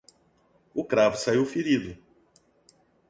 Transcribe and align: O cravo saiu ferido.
O 0.73 0.83
cravo 0.83 1.15
saiu 1.15 1.45
ferido. 1.45 1.91